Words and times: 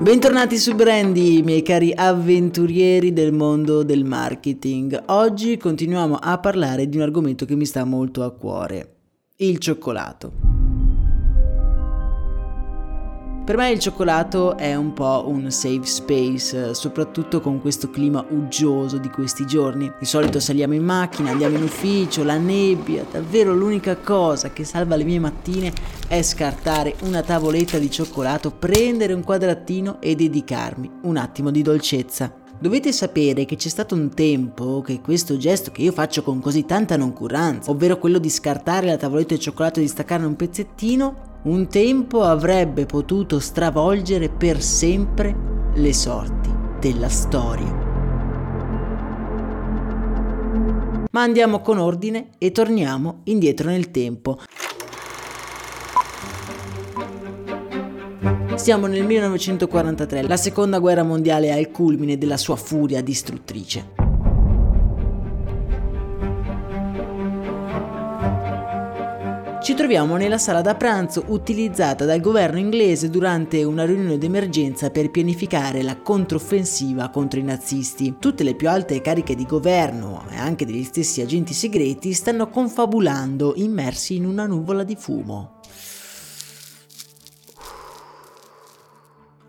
Bentornati 0.00 0.56
su 0.56 0.74
Brandy, 0.74 1.42
miei 1.42 1.60
cari 1.60 1.92
avventurieri 1.94 3.12
del 3.12 3.32
mondo 3.32 3.82
del 3.82 4.04
marketing. 4.04 4.98
Oggi 5.08 5.58
continuiamo 5.58 6.16
a 6.16 6.38
parlare 6.38 6.88
di 6.88 6.96
un 6.96 7.02
argomento 7.02 7.44
che 7.44 7.54
mi 7.54 7.66
sta 7.66 7.84
molto 7.84 8.22
a 8.22 8.30
cuore, 8.30 8.94
il 9.36 9.58
cioccolato. 9.58 10.49
Per 13.50 13.58
me 13.58 13.72
il 13.72 13.80
cioccolato 13.80 14.56
è 14.56 14.76
un 14.76 14.92
po' 14.92 15.24
un 15.26 15.50
safe 15.50 15.84
space, 15.84 16.72
soprattutto 16.72 17.40
con 17.40 17.60
questo 17.60 17.90
clima 17.90 18.24
uggioso 18.28 18.96
di 18.96 19.10
questi 19.10 19.44
giorni. 19.44 19.90
Di 19.98 20.04
solito 20.04 20.38
saliamo 20.38 20.74
in 20.74 20.84
macchina, 20.84 21.32
andiamo 21.32 21.56
in 21.56 21.64
ufficio, 21.64 22.22
la 22.22 22.36
nebbia, 22.36 23.04
davvero 23.10 23.52
l'unica 23.52 23.96
cosa 23.96 24.52
che 24.52 24.62
salva 24.62 24.94
le 24.94 25.02
mie 25.02 25.18
mattine 25.18 25.72
è 26.06 26.22
scartare 26.22 26.94
una 27.02 27.22
tavoletta 27.22 27.78
di 27.78 27.90
cioccolato, 27.90 28.52
prendere 28.52 29.14
un 29.14 29.24
quadratino 29.24 30.00
e 30.00 30.14
dedicarmi 30.14 30.88
un 31.02 31.16
attimo 31.16 31.50
di 31.50 31.62
dolcezza. 31.62 32.32
Dovete 32.56 32.92
sapere 32.92 33.46
che 33.46 33.56
c'è 33.56 33.68
stato 33.68 33.96
un 33.96 34.14
tempo 34.14 34.80
che 34.80 35.00
questo 35.00 35.36
gesto 35.38 35.72
che 35.72 35.82
io 35.82 35.90
faccio 35.90 36.22
con 36.22 36.38
così 36.38 36.66
tanta 36.66 36.96
noncuranza, 36.96 37.72
ovvero 37.72 37.98
quello 37.98 38.18
di 38.18 38.30
scartare 38.30 38.86
la 38.86 38.96
tavoletta 38.96 39.34
di 39.34 39.40
cioccolato 39.40 39.80
e 39.80 39.82
di 39.82 39.88
staccarne 39.88 40.26
un 40.26 40.36
pezzettino, 40.36 41.29
un 41.42 41.68
tempo 41.68 42.22
avrebbe 42.22 42.84
potuto 42.84 43.38
stravolgere 43.38 44.28
per 44.28 44.60
sempre 44.60 45.34
le 45.74 45.94
sorti 45.94 46.50
della 46.78 47.08
storia. 47.08 47.88
Ma 51.10 51.22
andiamo 51.22 51.60
con 51.60 51.78
ordine 51.78 52.30
e 52.36 52.52
torniamo 52.52 53.20
indietro 53.24 53.70
nel 53.70 53.90
tempo. 53.90 54.38
Siamo 58.54 58.86
nel 58.86 59.06
1943, 59.06 60.22
la 60.22 60.36
seconda 60.36 60.78
guerra 60.78 61.02
mondiale 61.02 61.46
è 61.46 61.58
al 61.58 61.70
culmine 61.70 62.18
della 62.18 62.36
sua 62.36 62.56
furia 62.56 63.02
distruttrice. 63.02 63.99
Ci 69.60 69.74
troviamo 69.74 70.16
nella 70.16 70.38
sala 70.38 70.62
da 70.62 70.74
pranzo 70.74 71.24
utilizzata 71.28 72.06
dal 72.06 72.20
governo 72.20 72.58
inglese 72.58 73.10
durante 73.10 73.62
una 73.62 73.84
riunione 73.84 74.16
d'emergenza 74.16 74.88
per 74.88 75.10
pianificare 75.10 75.82
la 75.82 75.98
controffensiva 75.98 77.10
contro 77.10 77.38
i 77.38 77.42
nazisti. 77.42 78.16
Tutte 78.18 78.42
le 78.42 78.54
più 78.54 78.70
alte 78.70 79.02
cariche 79.02 79.34
di 79.34 79.44
governo 79.44 80.24
e 80.30 80.36
anche 80.36 80.64
degli 80.64 80.82
stessi 80.82 81.20
agenti 81.20 81.52
segreti 81.52 82.14
stanno 82.14 82.48
confabulando 82.48 83.52
immersi 83.56 84.16
in 84.16 84.24
una 84.24 84.46
nuvola 84.46 84.82
di 84.82 84.96
fumo. 84.96 85.60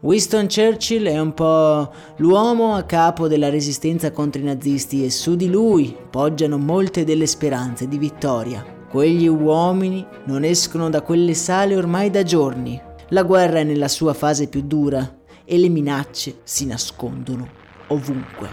Winston 0.02 0.48
Churchill 0.48 1.08
è 1.08 1.20
un 1.20 1.34
po' 1.34 1.90
l'uomo 2.18 2.76
a 2.76 2.84
capo 2.84 3.30
della 3.30 3.50
resistenza 3.50 4.12
contro 4.12 4.42
i 4.42 4.46
nazisti 4.46 5.06
e 5.06 5.10
su 5.10 5.38
di 5.38 5.50
lui 5.50 5.96
poggiano 6.10 6.58
molte 6.58 7.06
delle 7.06 7.28
speranze 7.28 7.88
di 7.88 7.98
vittoria. 7.98 8.80
Quegli 8.92 9.26
uomini 9.26 10.06
non 10.26 10.44
escono 10.44 10.90
da 10.90 11.02
quelle 11.02 11.34
sale 11.34 11.78
ormai 11.78 12.10
da 12.10 12.24
giorni. 12.24 12.78
La 13.12 13.24
guerra 13.24 13.60
è 13.60 13.64
nella 13.64 13.88
sua 13.88 14.14
fase 14.14 14.50
più 14.50 14.64
dura 14.64 15.20
e 15.46 15.58
le 15.58 15.70
minacce 15.70 16.40
si 16.44 16.66
nascondono 16.66 17.48
ovunque. 17.88 18.50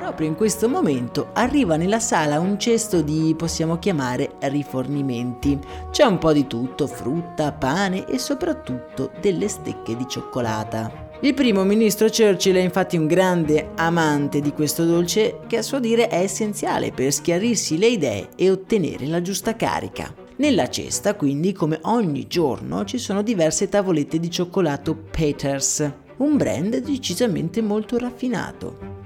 Proprio 0.00 0.26
in 0.26 0.34
questo 0.34 0.68
momento 0.68 1.28
arriva 1.34 1.76
nella 1.76 2.00
sala 2.00 2.40
un 2.40 2.58
cesto 2.58 3.00
di, 3.00 3.32
possiamo 3.38 3.78
chiamare, 3.78 4.32
rifornimenti. 4.40 5.56
C'è 5.92 6.02
un 6.02 6.18
po' 6.18 6.32
di 6.32 6.48
tutto, 6.48 6.88
frutta, 6.88 7.52
pane 7.52 8.06
e 8.06 8.18
soprattutto 8.18 9.12
delle 9.20 9.46
stecche 9.46 9.94
di 9.96 10.08
cioccolata. 10.08 11.06
Il 11.20 11.34
primo 11.34 11.64
ministro 11.64 12.06
Churchill 12.08 12.54
è 12.54 12.60
infatti 12.60 12.96
un 12.96 13.08
grande 13.08 13.70
amante 13.74 14.40
di 14.40 14.52
questo 14.52 14.84
dolce 14.84 15.40
che 15.48 15.56
a 15.56 15.62
suo 15.62 15.80
dire 15.80 16.06
è 16.06 16.20
essenziale 16.20 16.92
per 16.92 17.12
schiarirsi 17.12 17.76
le 17.76 17.88
idee 17.88 18.28
e 18.36 18.48
ottenere 18.52 19.04
la 19.04 19.20
giusta 19.20 19.56
carica. 19.56 20.14
Nella 20.36 20.68
cesta, 20.68 21.16
quindi, 21.16 21.52
come 21.52 21.80
ogni 21.82 22.28
giorno, 22.28 22.84
ci 22.84 22.98
sono 22.98 23.22
diverse 23.22 23.68
tavolette 23.68 24.20
di 24.20 24.30
cioccolato 24.30 24.94
Peters, 24.94 25.90
un 26.18 26.36
brand 26.36 26.76
decisamente 26.76 27.62
molto 27.62 27.98
raffinato. 27.98 28.97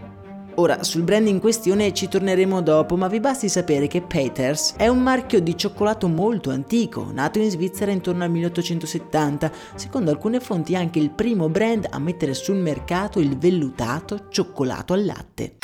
Ora, 0.56 0.82
sul 0.82 1.02
brand 1.02 1.26
in 1.28 1.40
questione 1.40 1.94
ci 1.94 2.08
torneremo 2.08 2.60
dopo, 2.60 2.96
ma 2.96 3.08
vi 3.08 3.20
basti 3.20 3.48
sapere 3.48 3.86
che 3.86 4.02
Peters 4.02 4.74
è 4.76 4.86
un 4.86 4.98
marchio 4.98 5.40
di 5.40 5.56
cioccolato 5.56 6.08
molto 6.08 6.50
antico, 6.50 7.08
nato 7.10 7.38
in 7.38 7.50
Svizzera 7.50 7.90
intorno 7.90 8.24
al 8.24 8.30
1870, 8.30 9.50
secondo 9.76 10.10
alcune 10.10 10.40
fonti 10.40 10.76
anche 10.76 10.98
il 10.98 11.10
primo 11.10 11.48
brand 11.48 11.86
a 11.88 11.98
mettere 11.98 12.34
sul 12.34 12.56
mercato 12.56 13.18
il 13.18 13.38
vellutato 13.38 14.26
cioccolato 14.28 14.92
al 14.92 15.06
latte. 15.06 15.56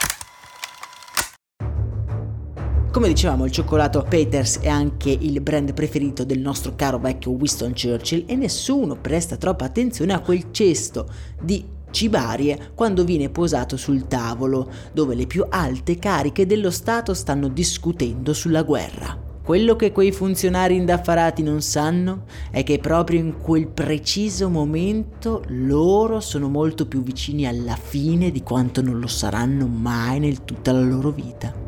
Come 2.91 3.09
dicevamo, 3.09 3.44
il 3.44 3.53
cioccolato 3.53 4.03
Peters 4.09 4.60
è 4.60 4.69
anche 4.69 5.10
il 5.10 5.43
brand 5.43 5.75
preferito 5.75 6.25
del 6.25 6.41
nostro 6.41 6.75
caro 6.75 6.98
vecchio 6.98 7.32
Winston 7.32 7.75
Churchill 7.75 8.25
e 8.27 8.34
nessuno 8.37 8.97
presta 8.97 9.37
troppa 9.37 9.66
attenzione 9.66 10.15
a 10.15 10.21
quel 10.21 10.47
cesto 10.50 11.06
di 11.41 11.77
cibarie 11.91 12.71
quando 12.75 13.04
viene 13.04 13.28
posato 13.28 13.76
sul 13.76 14.06
tavolo, 14.06 14.71
dove 14.93 15.15
le 15.15 15.26
più 15.26 15.44
alte 15.49 15.99
cariche 15.99 16.47
dello 16.47 16.71
Stato 16.71 17.15
stanno 17.15 17.49
discutendo 17.49 18.32
sulla 18.32 18.62
guerra. 18.62 19.26
Quello 19.49 19.76
che 19.76 19.93
quei 19.93 20.12
funzionari 20.12 20.77
indaffarati 20.77 21.43
non 21.43 21.62
sanno 21.62 22.25
è 22.50 22.62
che 22.65 22.78
proprio 22.81 23.19
in 23.19 23.38
quel 23.41 23.66
preciso 23.66 24.50
momento 24.50 25.43
loro 25.48 26.21
sono 26.21 26.50
molto 26.50 26.87
più 26.87 27.03
vicini 27.03 27.47
alla 27.47 27.77
fine 27.77 28.31
di 28.31 28.43
quanto 28.43 28.82
non 28.82 29.00
lo 29.00 29.06
saranno 29.06 29.66
mai 29.66 30.19
nel 30.19 30.44
tutta 30.44 30.72
la 30.72 30.82
loro 30.82 31.10
vita. 31.10 31.67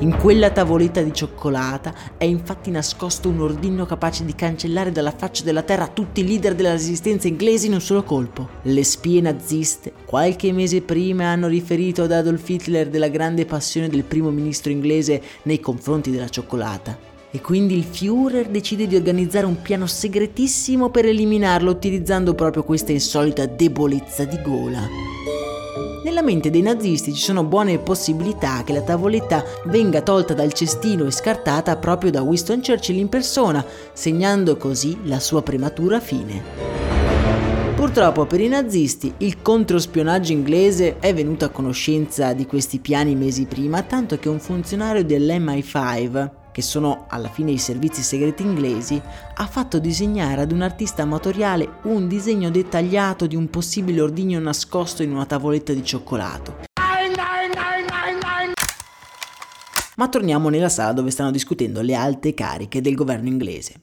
In 0.00 0.14
quella 0.18 0.50
tavoletta 0.50 1.00
di 1.00 1.14
cioccolata 1.14 1.94
è 2.18 2.24
infatti 2.24 2.70
nascosto 2.70 3.30
un 3.30 3.40
ordigno 3.40 3.86
capace 3.86 4.26
di 4.26 4.34
cancellare 4.34 4.92
dalla 4.92 5.10
faccia 5.10 5.42
della 5.42 5.62
terra 5.62 5.86
tutti 5.86 6.20
i 6.20 6.26
leader 6.26 6.54
della 6.54 6.72
resistenza 6.72 7.28
inglese 7.28 7.66
in 7.66 7.72
un 7.72 7.80
solo 7.80 8.02
colpo. 8.02 8.46
Le 8.62 8.84
spie 8.84 9.22
naziste 9.22 9.94
qualche 10.04 10.52
mese 10.52 10.82
prima 10.82 11.28
hanno 11.28 11.46
riferito 11.46 12.02
ad 12.02 12.12
Adolf 12.12 12.46
Hitler 12.46 12.90
della 12.90 13.08
grande 13.08 13.46
passione 13.46 13.88
del 13.88 14.04
primo 14.04 14.30
ministro 14.30 14.70
inglese 14.70 15.22
nei 15.44 15.60
confronti 15.60 16.10
della 16.10 16.28
cioccolata. 16.28 16.98
E 17.30 17.40
quindi 17.40 17.74
il 17.74 17.84
Führer 17.84 18.48
decide 18.48 18.86
di 18.86 18.96
organizzare 18.96 19.46
un 19.46 19.62
piano 19.62 19.86
segretissimo 19.86 20.90
per 20.90 21.06
eliminarlo 21.06 21.70
utilizzando 21.70 22.34
proprio 22.34 22.64
questa 22.64 22.92
insolita 22.92 23.46
debolezza 23.46 24.24
di 24.24 24.42
gola. 24.42 25.35
Nella 26.06 26.22
mente 26.22 26.50
dei 26.50 26.62
nazisti 26.62 27.12
ci 27.12 27.20
sono 27.20 27.42
buone 27.42 27.80
possibilità 27.80 28.62
che 28.62 28.72
la 28.72 28.80
tavoletta 28.80 29.42
venga 29.64 30.02
tolta 30.02 30.34
dal 30.34 30.52
cestino 30.52 31.04
e 31.04 31.10
scartata 31.10 31.76
proprio 31.78 32.12
da 32.12 32.22
Winston 32.22 32.62
Churchill 32.62 32.98
in 32.98 33.08
persona, 33.08 33.66
segnando 33.92 34.56
così 34.56 34.96
la 35.02 35.18
sua 35.18 35.42
prematura 35.42 35.98
fine. 35.98 36.44
Purtroppo 37.74 38.24
per 38.24 38.40
i 38.40 38.46
nazisti 38.46 39.14
il 39.16 39.42
controspionaggio 39.42 40.30
inglese 40.30 41.00
è 41.00 41.12
venuto 41.12 41.44
a 41.44 41.48
conoscenza 41.48 42.34
di 42.34 42.46
questi 42.46 42.78
piani 42.78 43.16
mesi 43.16 43.46
prima, 43.46 43.82
tanto 43.82 44.16
che 44.16 44.28
un 44.28 44.38
funzionario 44.38 45.02
dell'MI5 45.02 46.45
che 46.56 46.62
sono 46.62 47.04
alla 47.10 47.28
fine 47.28 47.50
i 47.50 47.58
servizi 47.58 48.00
segreti 48.00 48.42
inglesi, 48.42 48.98
ha 49.34 49.46
fatto 49.46 49.78
disegnare 49.78 50.40
ad 50.40 50.52
un 50.52 50.62
artista 50.62 51.02
amatoriale 51.02 51.80
un 51.82 52.08
disegno 52.08 52.48
dettagliato 52.48 53.26
di 53.26 53.36
un 53.36 53.50
possibile 53.50 54.00
ordigno 54.00 54.40
nascosto 54.40 55.02
in 55.02 55.10
una 55.12 55.26
tavoletta 55.26 55.74
di 55.74 55.84
cioccolato. 55.84 56.60
Ma 59.96 60.08
torniamo 60.08 60.48
nella 60.48 60.70
sala 60.70 60.92
dove 60.92 61.10
stanno 61.10 61.30
discutendo 61.30 61.82
le 61.82 61.94
alte 61.94 62.32
cariche 62.32 62.80
del 62.80 62.94
governo 62.94 63.28
inglese. 63.28 63.74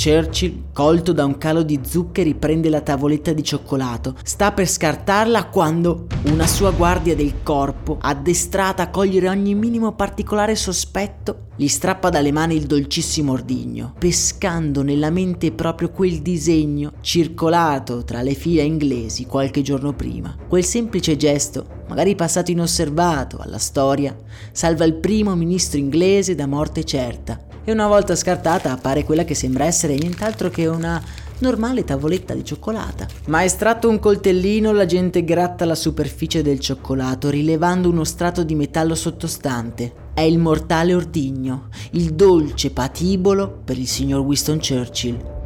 Churchill, 0.00 0.66
colto 0.72 1.12
da 1.12 1.24
un 1.24 1.38
calo 1.38 1.64
di 1.64 1.80
zuccheri, 1.82 2.36
prende 2.36 2.70
la 2.70 2.80
tavoletta 2.80 3.32
di 3.32 3.42
cioccolato. 3.42 4.14
Sta 4.22 4.52
per 4.52 4.68
scartarla 4.68 5.46
quando 5.46 6.06
una 6.26 6.46
sua 6.46 6.70
guardia 6.70 7.16
del 7.16 7.42
corpo, 7.42 7.98
addestrata 8.00 8.84
a 8.84 8.90
cogliere 8.90 9.28
ogni 9.28 9.56
minimo 9.56 9.92
particolare 9.96 10.54
sospetto, 10.54 11.46
gli 11.56 11.66
strappa 11.66 12.10
dalle 12.10 12.30
mani 12.30 12.54
il 12.54 12.66
dolcissimo 12.66 13.32
ordigno, 13.32 13.94
pescando 13.98 14.82
nella 14.82 15.10
mente 15.10 15.50
proprio 15.50 15.90
quel 15.90 16.22
disegno 16.22 16.92
circolato 17.00 18.04
tra 18.04 18.22
le 18.22 18.34
fila 18.34 18.62
inglesi 18.62 19.26
qualche 19.26 19.62
giorno 19.62 19.94
prima. 19.94 20.36
Quel 20.46 20.64
semplice 20.64 21.16
gesto, 21.16 21.66
magari 21.88 22.14
passato 22.14 22.52
inosservato 22.52 23.38
alla 23.38 23.58
storia, 23.58 24.16
salva 24.52 24.84
il 24.84 24.94
primo 24.94 25.34
ministro 25.34 25.80
inglese 25.80 26.36
da 26.36 26.46
morte 26.46 26.84
certa 26.84 27.46
e 27.68 27.72
una 27.72 27.86
volta 27.86 28.16
scartata 28.16 28.72
appare 28.72 29.04
quella 29.04 29.24
che 29.24 29.34
sembra 29.34 29.66
essere 29.66 29.94
nient'altro 29.94 30.48
che 30.48 30.66
una 30.66 31.02
normale 31.40 31.84
tavoletta 31.84 32.32
di 32.32 32.42
cioccolata. 32.42 33.06
Ma 33.26 33.44
estratto 33.44 33.90
un 33.90 33.98
coltellino, 33.98 34.72
la 34.72 34.86
gente 34.86 35.22
gratta 35.22 35.66
la 35.66 35.74
superficie 35.74 36.40
del 36.40 36.60
cioccolato, 36.60 37.28
rilevando 37.28 37.90
uno 37.90 38.04
strato 38.04 38.42
di 38.42 38.54
metallo 38.54 38.94
sottostante. 38.94 40.06
È 40.14 40.22
il 40.22 40.38
mortale 40.38 40.94
ordigno, 40.94 41.68
il 41.90 42.14
dolce 42.14 42.70
patibolo 42.70 43.60
per 43.62 43.76
il 43.76 43.86
signor 43.86 44.20
Winston 44.20 44.60
Churchill. 44.60 45.37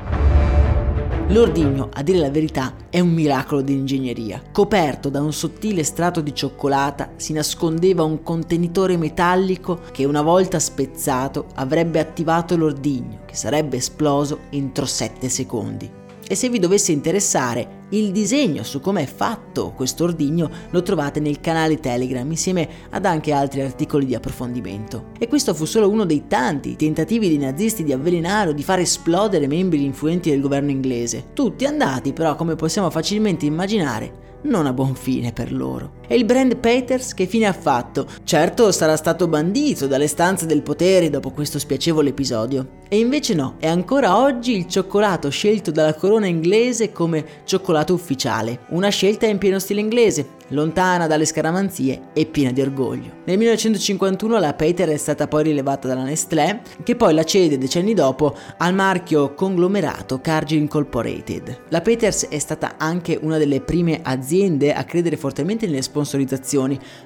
L'ordigno, 1.29 1.89
a 1.93 2.03
dire 2.03 2.19
la 2.19 2.31
verità, 2.31 2.75
è 2.91 3.01
un 3.01 3.11
miracolo 3.11 3.63
di 3.63 3.73
ingegneria. 3.73 4.43
Coperto 4.53 5.09
da 5.09 5.23
un 5.23 5.33
sottile 5.33 5.83
strato 5.83 6.21
di 6.21 6.35
cioccolata 6.35 7.13
si 7.17 7.33
nascondeva 7.33 8.03
un 8.03 8.23
contenitore 8.23 8.99
metallico 8.99 9.81
che 9.93 10.05
una 10.05 10.21
volta 10.21 10.59
spezzato 10.59 11.47
avrebbe 11.55 12.01
attivato 12.01 12.57
l'ordigno, 12.57 13.21
che 13.25 13.35
sarebbe 13.35 13.79
esploso 13.79 14.41
entro 14.51 14.85
7 14.85 15.29
secondi. 15.31 15.91
E 16.27 16.35
se 16.35 16.51
vi 16.51 16.59
dovesse 16.59 16.93
interessare 16.93 17.81
il 17.93 18.11
disegno 18.11 18.63
su 18.63 18.81
come 18.81 19.03
è 19.03 19.07
fatto 19.07 19.73
questo 19.77 20.05
ordigno 20.05 20.51
lo 20.71 20.83
trovate 20.83 21.21
nel 21.21 21.41
canale 21.41 21.79
Telegram 21.79 22.29
insieme 22.31 22.69
ad 22.91 23.05
anche 23.05 23.33
altri 23.33 23.61
articoli 23.61 24.07
di 24.07 24.15
approfondimento. 24.15 25.11
E 25.19 25.29
questo 25.29 25.53
fu 25.53 25.67
solo 25.67 25.91
uno 25.91 26.05
dei 26.05 26.25
tanti 26.27 26.77
tentativi 26.77 27.29
dei 27.29 27.39
nazisti 27.39 27.85
di 27.85 27.93
avvelenare 27.93 28.51
o 28.51 28.53
di 28.53 28.63
far 28.63 28.79
esplodere 28.79 29.47
membri 29.47 29.85
influenti 29.85 30.31
del 30.31 30.41
governo 30.41 30.71
inglese. 30.71 31.27
Tutti 31.35 31.67
andati 31.67 32.13
però, 32.13 32.35
come 32.35 32.57
possiamo 32.57 32.89
facilmente 32.89 33.45
immaginare, 33.45 34.21
non 34.43 34.67
a 34.67 34.73
buon 34.73 34.95
fine 34.95 35.33
per 35.33 35.53
loro. 35.53 36.01
E 36.13 36.17
il 36.17 36.27
brand 36.27 36.59
Peters 36.59 37.15
che 37.15 37.25
fine 37.25 37.47
ha 37.47 37.55
fatto? 37.55 38.07
Certo 38.23 38.71
sarà 38.71 38.97
stato 38.97 39.29
bandito 39.29 39.87
dalle 39.87 40.07
stanze 40.07 40.45
del 40.45 40.61
potere 40.61 41.09
dopo 41.09 41.31
questo 41.31 41.59
spiacevole 41.59 42.11
episodio. 42.11 42.81
E 42.91 42.99
invece 42.99 43.33
no, 43.33 43.55
è 43.59 43.67
ancora 43.67 44.19
oggi 44.19 44.55
il 44.55 44.67
cioccolato 44.67 45.31
scelto 45.31 45.71
dalla 45.71 45.95
corona 45.95 46.27
inglese 46.27 46.93
come 46.93 47.25
cioccolato 47.45 47.95
ufficiale. 47.95 48.67
Una 48.69 48.91
scelta 48.91 49.25
in 49.25 49.39
pieno 49.39 49.59
stile 49.59 49.81
inglese, 49.81 50.27
lontana 50.49 51.07
dalle 51.07 51.25
scaramanzie 51.25 52.09
e 52.13 52.27
piena 52.27 52.53
di 52.53 52.61
orgoglio. 52.61 53.21
Nel 53.25 53.39
1951 53.39 54.39
la 54.39 54.53
Peter 54.53 54.91
è 54.91 54.97
stata 54.99 55.27
poi 55.27 55.45
rilevata 55.45 55.89
dalla 55.89 56.03
Nestlé, 56.03 56.61
che 56.83 56.95
poi 56.95 57.15
la 57.15 57.25
cede 57.25 57.57
decenni 57.57 57.95
dopo 57.95 58.37
al 58.59 58.75
marchio 58.75 59.33
conglomerato 59.33 60.21
Cargill 60.21 60.61
Incorporated. 60.61 61.61
La 61.71 61.81
Peters 61.81 62.27
è 62.29 62.39
stata 62.39 62.75
anche 62.77 63.19
una 63.23 63.39
delle 63.39 63.63
prime 63.63 64.01
aziende 64.03 64.75
a 64.75 64.85
credere 64.85 65.17
fortemente 65.17 65.65
nelle 65.65 65.81
sponsorizzazioni, 65.81 66.01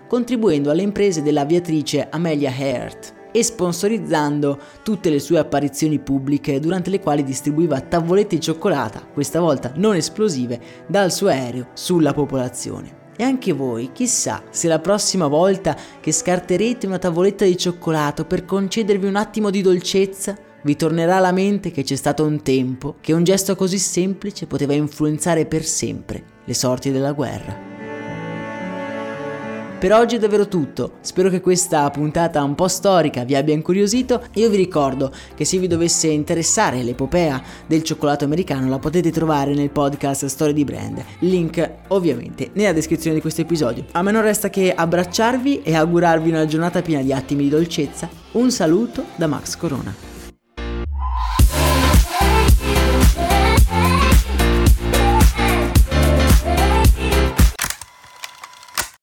contribuendo 0.07 0.71
alle 0.71 0.83
imprese 0.83 1.23
dell'aviatrice 1.23 2.09
Amelia 2.11 2.53
Earhart 2.57 3.15
e 3.37 3.43
sponsorizzando 3.43 4.59
tutte 4.83 5.11
le 5.11 5.21
sue 5.21 5.39
apparizioni 5.39 5.99
pubbliche 5.99 6.59
durante 6.59 6.89
le 6.89 7.01
quali 7.01 7.23
distribuiva 7.23 7.81
tavolette 7.81 8.37
di 8.37 8.41
cioccolata, 8.41 9.07
questa 9.13 9.41
volta 9.41 9.73
non 9.77 9.95
esplosive, 9.95 10.59
dal 10.87 11.13
suo 11.13 11.29
aereo 11.29 11.69
sulla 11.75 12.15
popolazione. 12.15 13.05
E 13.15 13.25
anche 13.25 13.53
voi, 13.53 13.91
chissà 13.93 14.43
se 14.51 14.69
la 14.69 14.79
prossima 14.79 15.27
volta 15.27 15.77
che 16.01 16.13
scarterete 16.13 16.87
una 16.87 16.99
tavoletta 16.99 17.45
di 17.45 17.59
cioccolato 17.59 18.25
per 18.25 18.45
concedervi 18.45 19.07
un 19.07 19.17
attimo 19.17 19.51
di 19.51 19.61
dolcezza, 19.61 20.37
vi 20.63 20.75
tornerà 20.75 21.17
alla 21.17 21.33
mente 21.33 21.71
che 21.71 21.83
c'è 21.83 21.95
stato 21.95 22.25
un 22.25 22.43
tempo 22.43 22.97
che 23.01 23.13
un 23.13 23.23
gesto 23.23 23.55
così 23.55 23.79
semplice 23.79 24.47
poteva 24.47 24.73
influenzare 24.73 25.47
per 25.47 25.65
sempre 25.65 26.25
le 26.45 26.55
sorti 26.55 26.91
della 26.91 27.13
guerra. 27.13 27.66
Per 29.79 29.93
oggi 29.93 30.17
è 30.17 30.19
davvero 30.19 30.49
tutto, 30.49 30.93
spero 31.03 31.29
che 31.29 31.43
questa 31.43 31.91
puntata 31.91 32.43
un 32.43 32.55
po' 32.55 32.67
storica 32.67 33.25
vi 33.25 33.37
abbia 33.37 33.53
incuriosito. 33.53 34.23
Io 34.37 34.49
vi 34.49 34.57
ricordo 34.57 35.13
che 35.35 35.45
se 35.45 35.59
vi 35.59 35.67
dovesse 35.67 36.09
interessare 36.09 36.83
l'epopea 36.83 37.43
del 37.67 37.83
cioccolato 37.83 38.25
americano 38.25 38.71
la 38.71 38.79
potete 38.79 39.13
trovare 39.13 39.53
nel 39.53 39.69
podcast 39.69 40.25
Storie 40.27 40.55
di 40.55 40.65
Brand, 40.65 41.05
link 41.21 41.71
ovviamente 41.89 42.49
nella 42.55 42.73
descrizione 42.73 43.17
di 43.17 43.21
questo 43.21 43.43
episodio. 43.43 43.85
A 43.93 44.01
me 44.01 44.13
non 44.13 44.23
resta 44.23 44.49
che 44.49 44.73
abbracciarvi 44.75 45.61
e 45.63 45.75
augurarvi 45.75 46.31
una 46.31 46.47
giornata 46.47 46.81
piena 46.81 47.03
di 47.03 47.13
attimi 47.13 47.43
di 47.43 47.51
dolcezza. 47.51 48.09
Un 48.33 48.51
saluto 48.51 49.05
da 49.17 49.27
Max 49.27 49.57
Corona. 49.57 50.16